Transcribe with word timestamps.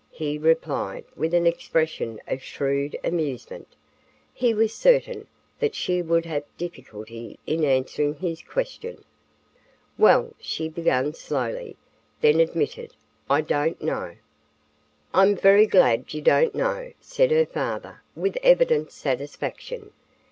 he 0.09 0.35
replied 0.35 1.05
with 1.15 1.31
an 1.31 1.45
expression 1.45 2.19
of 2.27 2.41
shrewd 2.41 2.97
amusement. 3.03 3.75
He 4.33 4.51
was 4.51 4.73
certain 4.73 5.27
that 5.59 5.75
she 5.75 6.01
would 6.01 6.25
have 6.25 6.41
difficulty 6.57 7.37
in 7.45 7.63
answering 7.63 8.15
his 8.15 8.41
question. 8.41 9.03
"Well," 9.99 10.33
she 10.39 10.69
began 10.69 11.13
slowly, 11.13 11.75
then 12.19 12.39
admitted: 12.39 12.95
"I 13.29 13.41
don't 13.41 13.79
know." 13.79 14.15
"I'm 15.13 15.35
very 15.35 15.67
glad 15.67 16.15
you 16.15 16.21
don't 16.23 16.55
know," 16.55 16.93
said 16.99 17.29
her 17.29 17.45
father 17.45 18.01
with 18.15 18.39
evident 18.41 18.91
satisfaction. 18.91 19.91